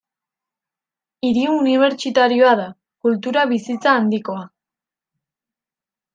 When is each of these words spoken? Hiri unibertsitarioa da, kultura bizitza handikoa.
Hiri 1.27 1.43
unibertsitarioa 1.55 2.55
da, 2.61 2.65
kultura 3.09 3.45
bizitza 3.53 3.95
handikoa. 4.01 4.43